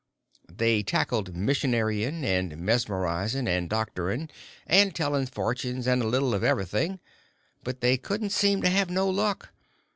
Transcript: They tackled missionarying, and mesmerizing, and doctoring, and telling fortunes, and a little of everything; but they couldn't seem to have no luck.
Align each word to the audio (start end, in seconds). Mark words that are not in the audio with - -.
They 0.51 0.81
tackled 0.81 1.35
missionarying, 1.35 2.23
and 2.23 2.57
mesmerizing, 2.57 3.47
and 3.47 3.69
doctoring, 3.69 4.31
and 4.65 4.95
telling 4.95 5.27
fortunes, 5.27 5.85
and 5.85 6.01
a 6.01 6.07
little 6.07 6.33
of 6.33 6.43
everything; 6.43 6.99
but 7.63 7.81
they 7.81 7.97
couldn't 7.97 8.31
seem 8.31 8.63
to 8.63 8.69
have 8.69 8.89
no 8.89 9.07
luck. 9.07 9.49